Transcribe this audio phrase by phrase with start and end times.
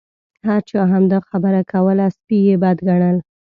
[0.47, 3.17] هر چا همدا خبره کوله سپي یې بد ګڼل.